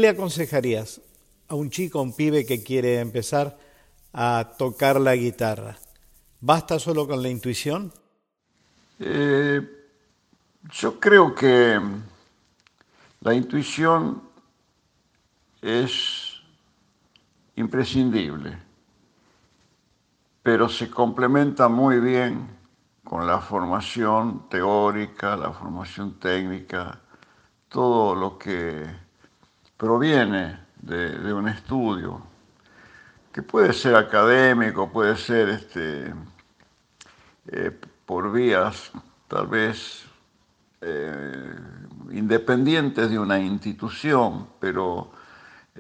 Le 0.03 0.09
aconsejarías 0.09 1.01
a 1.49 1.55
un 1.55 1.71
chico, 1.71 2.03
un 2.03 2.13
pibe 2.15 2.45
que 2.45 2.65
quiere 2.65 2.99
empezar 2.99 3.57
a 4.13 4.55
tocar 4.59 5.01
la 5.01 5.15
guitarra? 5.15 5.79
¿Basta 6.41 6.81
solo 6.81 7.07
con 7.07 7.23
la 7.23 7.29
intuición? 7.29 7.93
Eh, 8.99 9.61
yo 10.73 10.99
creo 10.99 11.33
que 11.35 11.81
la 13.21 13.33
intuición 13.33 14.23
es 15.63 16.35
imprescindible, 17.55 18.59
pero 20.43 20.69
se 20.69 20.91
complementa 20.91 21.69
muy 21.69 22.01
bien 22.01 22.49
con 23.05 23.25
la 23.25 23.41
formación 23.41 24.49
teórica, 24.49 25.37
la 25.37 25.53
formación 25.53 26.19
técnica, 26.19 27.01
todo 27.69 28.17
lo 28.17 28.37
que 28.37 29.02
proviene 29.83 30.61
de, 30.81 31.33
un 31.33 31.49
estudio, 31.49 32.23
que 33.33 33.43
puede 33.43 33.73
ser 33.73 33.97
académico, 33.97 34.89
puede 34.89 35.17
ser 35.17 35.49
este, 35.49 36.15
eh, 37.49 37.81
por 38.07 38.31
vías 38.31 38.93
tal 39.27 39.49
vez 39.49 40.05
eh, 40.83 41.57
independientes 42.13 43.11
de 43.11 43.19
una 43.19 43.41
institución, 43.41 44.51
pero 44.61 45.11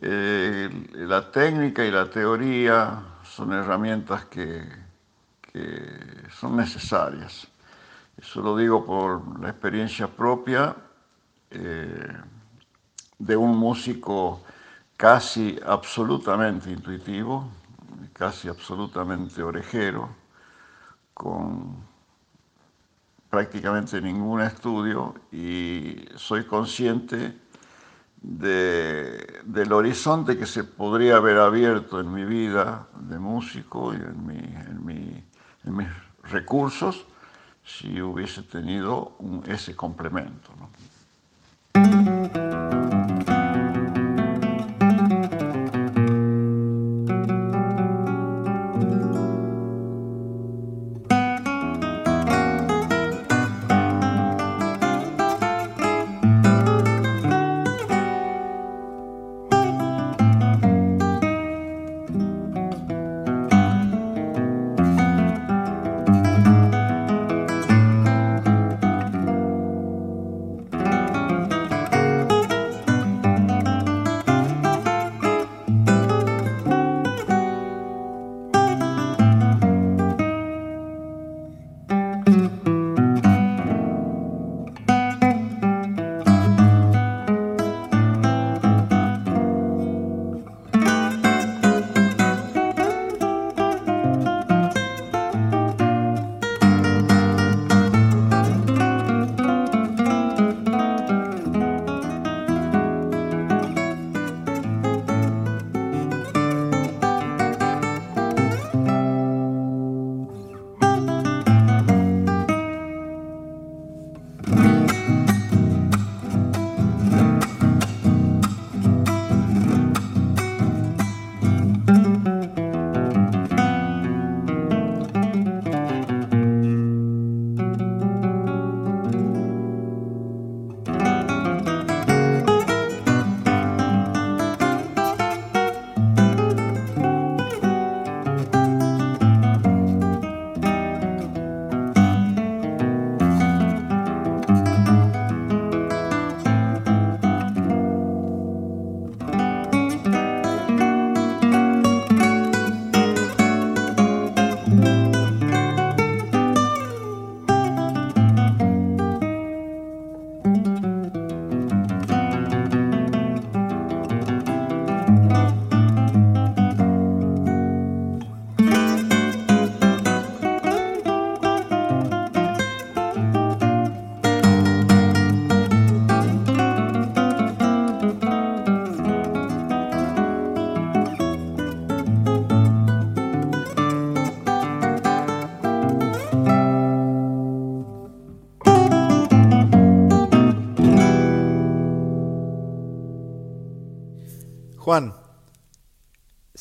eh, 0.01 0.69
la 0.95 1.31
técnica 1.31 1.85
y 1.85 1.93
la 1.93 2.11
teoría 2.11 3.05
son 3.23 3.53
herramientas 3.53 4.25
que, 4.25 4.65
que 5.41 6.27
son 6.29 6.57
necesarias. 6.57 7.47
Eso 8.17 8.43
lo 8.43 8.57
digo 8.57 8.85
por 8.85 9.39
la 9.39 9.51
experiencia 9.51 10.09
propia 10.09 10.75
de 13.23 13.37
un 13.37 13.57
músico 13.57 14.41
casi 14.97 15.57
absolutamente 15.65 16.71
intuitivo, 16.71 17.49
casi 18.13 18.49
absolutamente 18.49 19.41
orejero, 19.45 20.09
con 21.15 21.77
prácticamente 23.31 24.01
ningún 24.01 24.41
estudio 24.41 25.15
y 25.31 26.05
soy 26.17 26.45
consciente 26.45 27.39
del 28.21 29.73
horizonte 29.73 30.37
que 30.37 30.47
se 30.47 30.65
podría 30.65 31.17
haber 31.17 31.39
abierto 31.39 32.01
en 32.01 32.13
mi 32.13 32.25
vida 32.25 32.89
de 32.99 33.21
músico 33.21 33.95
y 33.95 33.99
en, 33.99 34.85
mis 35.65 35.89
recursos 36.25 37.07
si 37.65 38.03
hubiese 38.03 38.43
tenido 38.43 39.13
ese 39.47 39.77
complemento. 39.77 40.51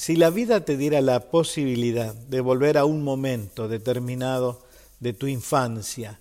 Si 0.02 0.16
la 0.16 0.32
vida 0.32 0.66
te 0.66 0.78
diera 0.78 0.99
la 0.99 1.20
posibilidad 1.20 2.16
de 2.16 2.41
volver 2.41 2.80
a 2.80 2.86
un 2.86 3.04
momento 3.04 3.68
determinado 3.68 4.64
de 4.99 5.14
tu 5.14 5.28
infancia, 5.28 6.20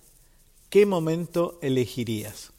¿qué 0.69 0.85
momento 0.85 1.57
elegirías? 1.63 2.53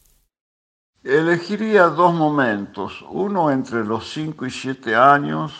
Elegiría 1.04 1.84
dos 1.84 2.12
momentos, 2.12 3.04
uno 3.08 3.52
entre 3.52 3.84
los 3.84 4.12
5 4.12 4.46
y 4.46 4.50
7 4.50 4.96
años, 4.96 5.52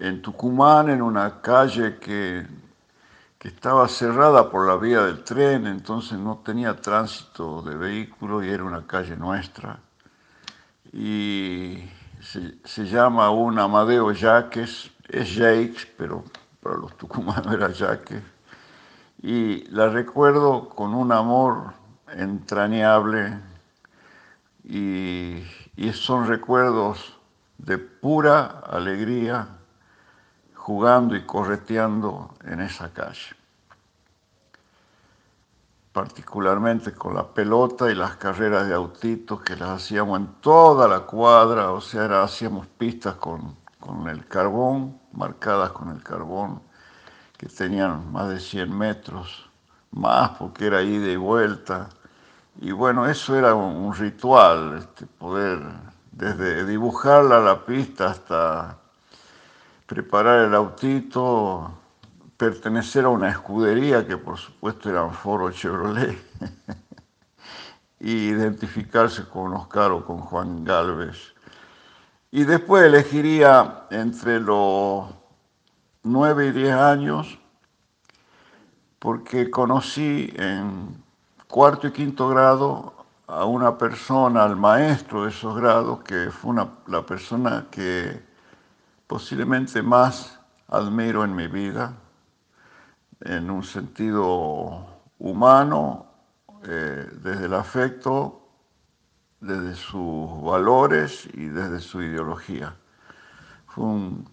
en 0.00 0.20
Tucumán, 0.20 0.90
en 0.90 1.00
una 1.00 1.40
calle 1.40 2.00
que, 2.00 2.44
que, 3.38 3.46
estaba 3.46 3.86
cerrada 3.86 4.50
por 4.50 4.66
la 4.66 4.74
vía 4.74 5.02
del 5.02 5.22
tren, 5.22 5.68
entonces 5.68 6.18
no 6.18 6.42
tenía 6.44 6.74
tránsito 6.74 7.62
de 7.62 7.76
vehículos 7.76 8.44
y 8.44 8.48
era 8.48 8.64
una 8.64 8.84
calle 8.84 9.16
nuestra 9.16 9.78
y 10.92 11.78
se, 12.24 12.84
llama 12.86 13.30
un 13.30 13.58
Amadeo 13.58 14.10
Yaques, 14.12 14.90
es 15.08 15.34
Jacques, 15.34 15.86
pero 15.98 16.24
para 16.62 16.76
los 16.76 16.96
tucumanos 16.96 17.46
era 17.54 17.70
Yaques, 17.70 18.22
y 19.22 19.64
la 19.70 19.88
recuerdo 19.88 20.68
con 20.68 20.94
un 20.94 21.12
amor 21.12 21.74
entrañable 22.08 23.38
y, 24.64 25.42
y 25.76 25.92
son 25.92 26.26
recuerdos 26.26 27.18
de 27.58 27.78
pura 27.78 28.62
alegría 28.66 29.48
jugando 30.54 31.16
y 31.16 31.22
correteando 31.22 32.34
en 32.44 32.60
esa 32.60 32.92
calle 32.92 33.43
particularmente 35.94 36.92
con 36.92 37.14
la 37.14 37.22
pelota 37.22 37.88
y 37.88 37.94
las 37.94 38.16
carreras 38.16 38.66
de 38.66 38.74
autitos 38.74 39.40
que 39.42 39.54
las 39.54 39.68
hacíamos 39.70 40.18
en 40.18 40.26
toda 40.40 40.88
la 40.88 41.02
cuadra, 41.02 41.70
o 41.70 41.80
sea, 41.80 42.24
hacíamos 42.24 42.66
pistas 42.66 43.14
con, 43.14 43.56
el 44.08 44.26
carbón, 44.26 44.98
marcadas 45.12 45.70
con 45.70 45.90
el 45.90 46.02
carbón, 46.02 46.60
que 47.38 47.46
tenían 47.46 48.10
más 48.10 48.28
de 48.28 48.40
100 48.40 48.76
metros, 48.76 49.48
más 49.92 50.30
porque 50.30 50.66
era 50.66 50.82
ida 50.82 51.12
y 51.12 51.16
vuelta. 51.16 51.88
Y 52.60 52.72
bueno, 52.72 53.06
eso 53.06 53.36
era 53.36 53.54
un, 53.54 53.94
ritual, 53.94 54.78
este, 54.78 55.06
poder 55.06 55.60
desde 56.10 56.66
dibujarla 56.66 57.38
la 57.38 57.64
pista 57.64 58.10
hasta 58.10 58.78
preparar 59.86 60.40
el 60.40 60.54
autito, 60.56 61.70
pertenecer 62.36 63.04
a 63.04 63.08
una 63.08 63.30
escudería 63.30 64.06
que 64.06 64.16
por 64.16 64.38
supuesto 64.38 64.90
era 64.90 65.08
Foro 65.10 65.50
Chevrolet 65.50 66.18
y 68.00 68.28
identificarse 68.28 69.24
con 69.28 69.52
Oscar 69.54 69.92
o 69.92 70.04
con 70.04 70.18
Juan 70.18 70.64
Galvez. 70.64 71.34
Y 72.30 72.44
después 72.44 72.84
elegiría 72.84 73.86
entre 73.90 74.40
los 74.40 75.06
nueve 76.02 76.48
y 76.48 76.52
diez 76.52 76.74
años 76.74 77.38
porque 78.98 79.50
conocí 79.50 80.32
en 80.36 81.02
cuarto 81.46 81.86
y 81.86 81.92
quinto 81.92 82.28
grado 82.28 82.94
a 83.26 83.44
una 83.44 83.78
persona, 83.78 84.44
al 84.44 84.56
maestro 84.56 85.24
de 85.24 85.30
esos 85.30 85.56
grados, 85.56 86.00
que 86.02 86.30
fue 86.30 86.54
la 86.86 87.06
persona 87.06 87.66
que 87.70 88.22
posiblemente 89.06 89.82
más 89.82 90.40
admiro 90.68 91.24
en 91.24 91.34
mi 91.34 91.46
vida, 91.46 91.94
en 93.24 93.50
un 93.50 93.64
sentido 93.64 94.86
humano, 95.18 96.06
eh, 96.62 97.08
desde 97.22 97.46
el 97.46 97.54
afecto, 97.54 98.48
desde 99.40 99.74
sus 99.74 100.42
valores 100.42 101.28
y 101.32 101.46
desde 101.46 101.80
su 101.80 102.02
ideología. 102.02 102.74
Fue 103.66 103.84
un 103.84 104.28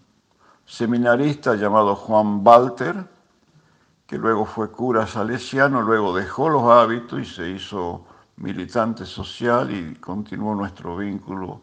seminarista 0.66 1.54
llamado 1.54 1.96
Juan 1.96 2.46
Walter, 2.46 3.06
que 4.06 4.18
luego 4.18 4.44
fue 4.44 4.70
cura 4.70 5.06
salesiano, 5.06 5.82
luego 5.82 6.14
dejó 6.14 6.50
los 6.50 6.64
hábitos 6.64 7.20
y 7.20 7.24
se 7.24 7.48
hizo 7.50 8.04
militante 8.36 9.06
social 9.06 9.70
y 9.70 9.94
continuó 9.96 10.54
nuestro 10.54 10.96
vínculo 10.98 11.62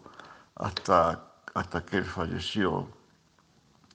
hasta, 0.56 1.26
hasta 1.54 1.86
que 1.86 1.98
él 1.98 2.06
falleció. 2.06 2.88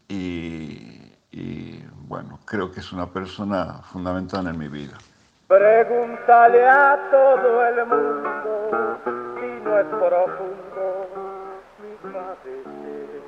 Y 0.08 1.13
y 1.36 1.84
bueno, 2.06 2.38
creo 2.44 2.70
que 2.70 2.78
es 2.78 2.92
una 2.92 3.06
persona 3.06 3.80
fundamental 3.92 4.46
en 4.46 4.56
mi 4.56 4.68
vida. 4.68 4.96
Pregúntale 5.48 6.64
a 6.64 6.96
todo 7.10 7.66
el 7.66 7.86
mundo 7.86 8.98
si 9.34 9.64
no 9.64 9.78
es 9.78 9.86
profundo 9.86 11.08
mi 11.82 12.12
padecer. 12.12 13.22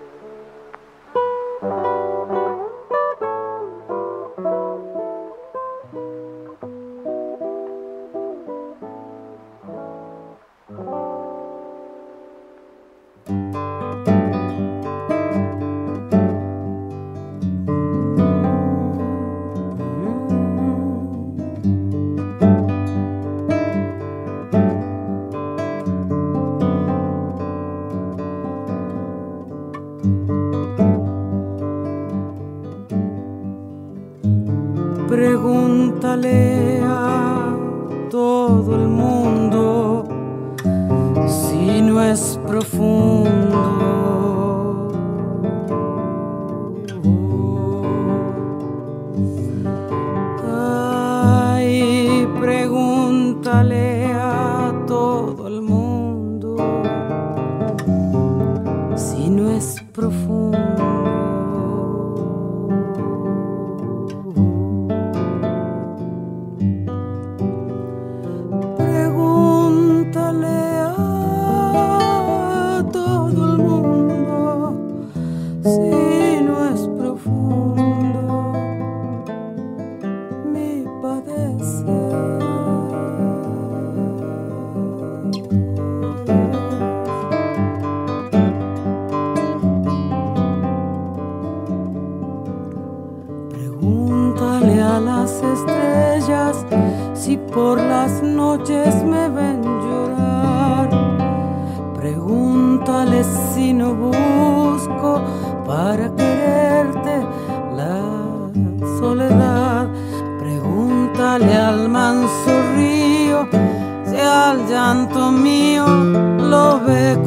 Al 114.46 114.66
llanto 114.68 115.32
mío 115.32 115.86
lo 115.86 116.80
ve 116.80 117.18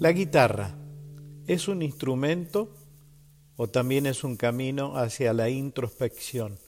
¿La 0.00 0.12
guitarra 0.12 0.70
es 1.46 1.68
un 1.68 1.82
instrumento 1.82 2.70
o 3.56 3.68
también 3.68 4.06
es 4.06 4.24
un 4.24 4.36
camino 4.36 4.96
hacia 4.96 5.34
la 5.34 5.50
introspección, 5.50 6.58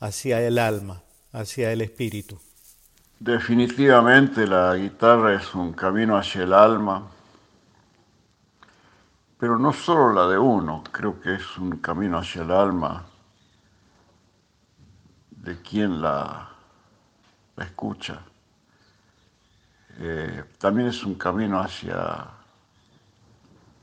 hacia 0.00 0.40
el 0.40 0.58
alma, 0.58 1.02
hacia 1.32 1.72
el 1.72 1.82
espíritu? 1.82 2.38
Definitivamente 3.20 4.46
la 4.46 4.74
guitarra 4.76 5.34
es 5.34 5.54
un 5.54 5.72
camino 5.72 6.16
hacia 6.16 6.44
el 6.44 6.52
alma, 6.52 7.10
pero 9.44 9.58
no 9.58 9.74
solo 9.74 10.14
la 10.14 10.26
de 10.26 10.38
uno, 10.38 10.82
creo 10.90 11.20
que 11.20 11.34
es 11.34 11.58
un 11.58 11.76
camino 11.76 12.16
hacia 12.16 12.40
el 12.40 12.50
alma 12.50 13.04
de 15.32 15.60
quien 15.60 16.00
la, 16.00 16.48
escucha. 17.58 18.22
Eh, 19.98 20.44
también 20.56 20.88
es 20.88 21.04
un 21.04 21.16
camino 21.16 21.60
hacia 21.60 22.26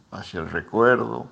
hacia 0.10 0.40
el 0.40 0.50
recuerdo. 0.50 1.28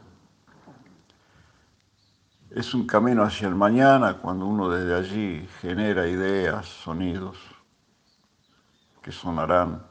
Es 2.52 2.76
un 2.76 2.86
camino 2.86 3.24
hacia 3.24 3.48
el 3.48 3.56
mañana 3.56 4.18
cuando 4.18 4.46
uno 4.46 4.70
desde 4.70 4.94
allí 4.94 5.50
genera 5.60 6.08
ideas, 6.08 6.68
sonidos 6.68 7.40
que 9.02 9.12
sonarán 9.12 9.84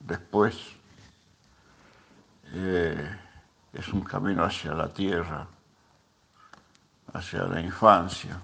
después. 0.00 0.79
Eh, 2.52 3.18
es 3.72 3.88
un 3.88 4.02
camino 4.02 4.44
hacia 4.44 4.74
la 4.74 4.88
tierra, 4.88 5.46
hacia 7.12 7.44
la 7.44 7.60
infancia. 7.60 8.40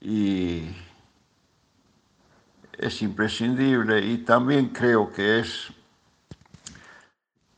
Y 0.00 0.70
es 2.78 3.02
imprescindible 3.02 4.00
y 4.00 4.18
también 4.18 4.68
creo 4.68 5.12
que 5.12 5.40
es 5.40 5.72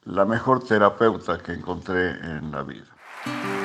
la 0.05 0.25
mejor 0.25 0.65
terapeuta 0.65 1.39
que 1.39 1.53
encontré 1.53 2.11
en 2.11 2.51
la 2.51 2.63
vida. 2.63 3.56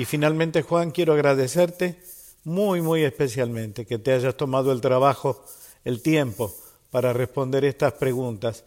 Y 0.00 0.06
finalmente, 0.06 0.62
Juan, 0.62 0.92
quiero 0.92 1.12
agradecerte 1.12 2.00
muy, 2.44 2.80
muy 2.80 3.02
especialmente 3.02 3.84
que 3.84 3.98
te 3.98 4.14
hayas 4.14 4.34
tomado 4.34 4.72
el 4.72 4.80
trabajo, 4.80 5.44
el 5.84 6.00
tiempo 6.00 6.54
para 6.90 7.12
responder 7.12 7.66
estas 7.66 7.92
preguntas 7.92 8.64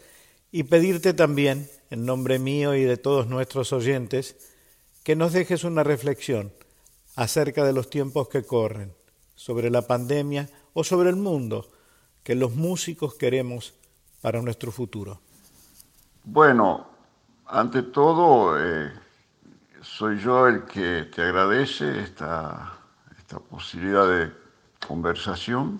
y 0.51 0.61
pedirte 0.61 1.11
también, 1.15 1.67
en 1.89 2.05
nombre 2.05 2.37
mío 2.37 2.75
y 2.75 2.83
de 2.83 2.97
todos 2.97 3.25
nuestros 3.29 3.73
oyentes, 3.73 4.35
que 5.01 5.15
nos 5.15 5.33
dejes 5.33 5.63
una 5.63 5.81
reflexión 5.83 6.53
acerca 7.15 7.63
de 7.65 7.73
los 7.73 7.89
tiempos 7.89 8.29
que 8.29 8.43
corren, 8.43 8.93
sobre 9.33 9.71
la 9.71 9.81
pandemia 9.81 10.51
o 10.73 10.83
sobre 10.83 11.09
el 11.09 11.15
mundo 11.15 11.67
que 12.21 12.35
los 12.35 12.53
músicos 12.53 13.15
queremos 13.15 13.73
para 14.21 14.39
nuestro 14.43 14.71
futuro. 14.71 15.19
Bueno, 16.25 16.85
ante 17.47 17.81
todo, 17.81 18.55
eh, 18.63 18.91
soy 19.83 20.17
yo 20.17 20.47
el 20.47 20.63
que 20.63 21.03
te 21.13 21.21
agradece 21.21 22.01
esta, 22.01 22.73
esta 23.17 23.39
posibilidad 23.39 24.07
de 24.07 24.31
conversación. 24.87 25.79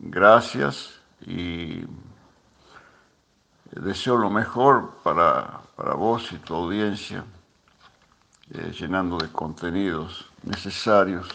Gracias 0.00 1.00
y 1.24 1.84
deseo 3.70 4.16
lo 4.16 4.28
mejor 4.28 4.94
para, 5.04 5.60
para 5.76 5.94
vos 5.94 6.32
y 6.32 6.36
tu 6.38 6.54
audiencia, 6.54 7.24
eh, 8.50 8.72
llenando 8.78 9.16
de 9.16 9.30
contenidos 9.30 10.28
necesarios 10.42 11.28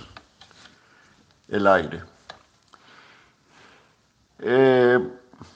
el 1.48 1.66
aire. 1.66 2.04
Eh, 4.40 5.10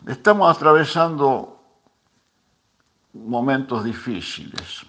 estamos 0.08 0.56
atravesando 0.56 1.53
momentos 3.14 3.84
difíciles. 3.84 4.86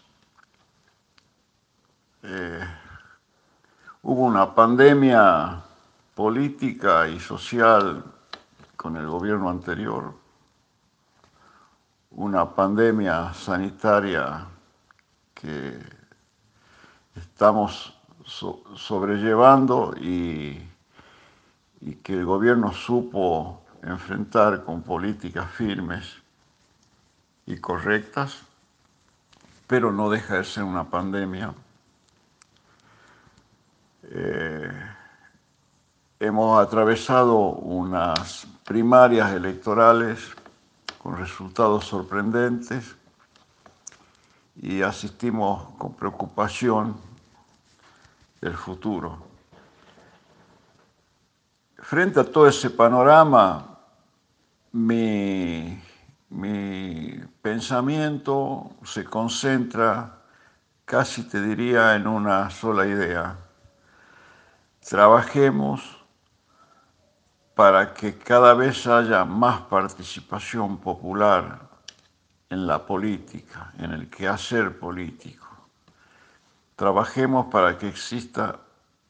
Eh, 2.22 2.64
hubo 4.02 4.22
una 4.22 4.54
pandemia 4.54 5.62
política 6.14 7.06
y 7.08 7.20
social 7.20 8.02
con 8.76 8.96
el 8.96 9.06
gobierno 9.06 9.50
anterior, 9.50 10.14
una 12.12 12.54
pandemia 12.54 13.34
sanitaria 13.34 14.46
que 15.34 15.78
estamos 17.14 17.94
sobrellevando 18.24 19.94
y, 20.00 20.66
y 21.80 21.94
que 21.96 22.14
el 22.14 22.24
gobierno 22.24 22.72
supo 22.72 23.64
enfrentar 23.82 24.64
con 24.64 24.82
políticas 24.82 25.50
firmes 25.50 26.23
y 27.46 27.58
correctas, 27.58 28.42
pero 29.66 29.92
no 29.92 30.10
deja 30.10 30.36
de 30.36 30.44
ser 30.44 30.64
una 30.64 30.84
pandemia. 30.84 31.54
Eh, 34.04 34.72
hemos 36.20 36.60
atravesado 36.60 37.36
unas 37.36 38.46
primarias 38.64 39.32
electorales 39.32 40.20
con 40.98 41.16
resultados 41.16 41.84
sorprendentes 41.84 42.96
y 44.56 44.82
asistimos 44.82 45.68
con 45.78 45.94
preocupación 45.94 46.96
del 48.40 48.54
futuro. 48.54 49.18
Frente 51.76 52.20
a 52.20 52.24
todo 52.24 52.46
ese 52.46 52.70
panorama, 52.70 53.78
mi 54.72 55.78
mi 56.34 57.20
pensamiento 57.42 58.72
se 58.84 59.04
concentra, 59.04 60.18
casi 60.84 61.22
te 61.28 61.40
diría, 61.40 61.94
en 61.94 62.08
una 62.08 62.50
sola 62.50 62.86
idea. 62.86 63.36
Trabajemos 64.80 66.04
para 67.54 67.94
que 67.94 68.18
cada 68.18 68.54
vez 68.54 68.84
haya 68.88 69.24
más 69.24 69.60
participación 69.62 70.78
popular 70.78 71.68
en 72.50 72.66
la 72.66 72.84
política, 72.84 73.72
en 73.78 73.92
el 73.92 74.10
quehacer 74.10 74.76
político. 74.76 75.46
Trabajemos 76.74 77.46
para 77.46 77.78
que 77.78 77.86
exista 77.86 78.58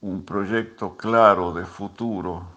un 0.03 0.27
proyecto 0.27 0.95
claro 0.95 1.55
de 1.55 1.65
futuro 1.65 2.54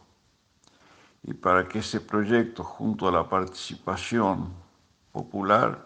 y 1.28 1.34
para 1.34 1.67
que 1.67 1.80
ese 1.80 1.99
proyecto, 1.99 2.63
junto 2.63 3.07
a 3.07 3.11
la 3.11 3.28
participación 3.28 4.53
popular, 5.11 5.86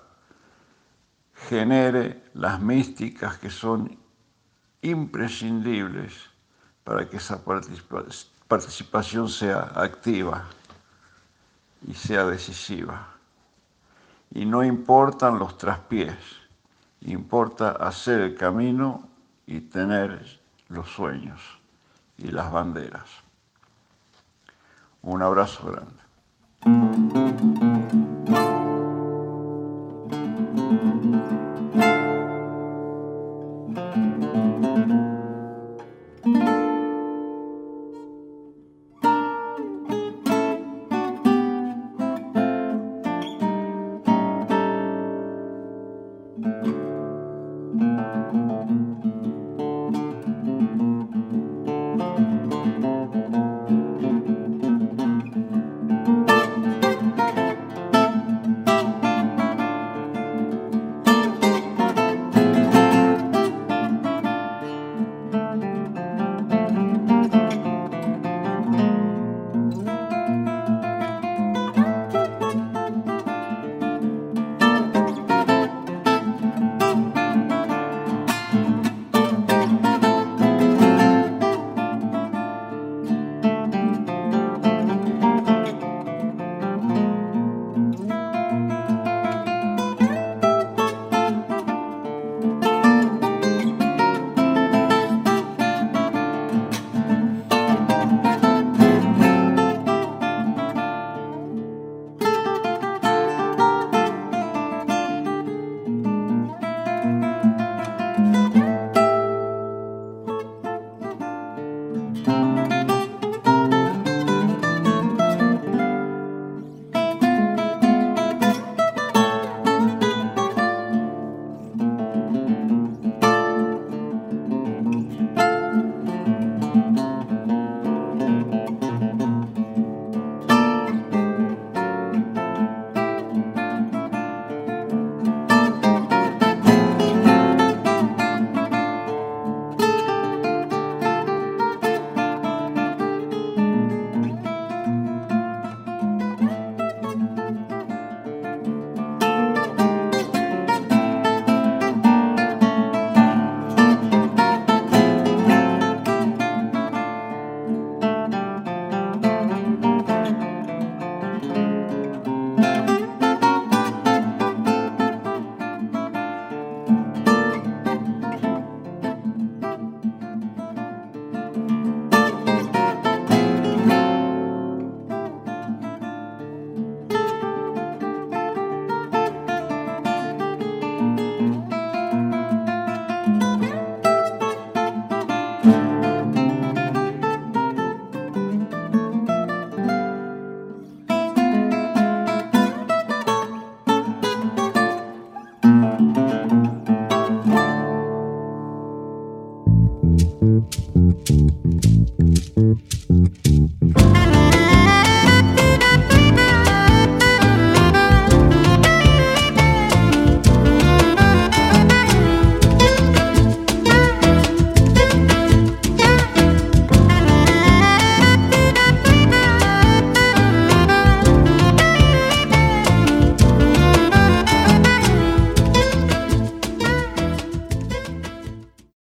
genere 1.33 2.23
las 2.35 2.61
místicas 2.61 3.39
que 3.39 3.49
son 3.49 3.97
imprescindibles 4.83 6.13
para 6.83 7.09
que 7.09 7.17
esa 7.17 7.43
participación 8.47 9.27
sea 9.29 9.71
activa 9.73 10.45
y 11.87 11.95
sea 11.95 12.25
decisiva. 12.25 13.07
Y 14.29 14.45
no 14.45 14.63
importan 14.63 15.39
los 15.39 15.57
traspiés, 15.57 16.19
importa 17.01 17.71
hacer 17.71 18.21
el 18.21 18.35
camino 18.35 19.09
y 19.47 19.61
tener 19.61 20.39
los 20.69 20.87
sueños 20.91 21.41
y 22.19 22.27
las 22.27 22.51
banderas. 22.51 23.30
Un 25.03 25.21
abrazo 25.21 25.63
grande. 25.65 27.20